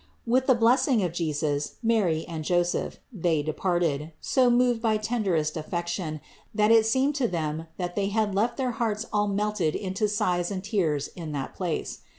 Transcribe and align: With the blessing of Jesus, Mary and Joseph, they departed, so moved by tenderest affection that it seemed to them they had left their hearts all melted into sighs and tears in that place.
With 0.25 0.47
the 0.47 0.55
blessing 0.55 1.03
of 1.03 1.13
Jesus, 1.13 1.75
Mary 1.83 2.25
and 2.27 2.43
Joseph, 2.43 2.97
they 3.13 3.43
departed, 3.43 4.13
so 4.19 4.49
moved 4.49 4.81
by 4.81 4.97
tenderest 4.97 5.55
affection 5.55 6.21
that 6.55 6.71
it 6.71 6.87
seemed 6.87 7.13
to 7.17 7.27
them 7.27 7.67
they 7.77 8.07
had 8.07 8.33
left 8.33 8.57
their 8.57 8.71
hearts 8.71 9.05
all 9.13 9.27
melted 9.27 9.75
into 9.75 10.07
sighs 10.07 10.49
and 10.49 10.63
tears 10.63 11.09
in 11.15 11.33
that 11.33 11.53
place. 11.53 11.99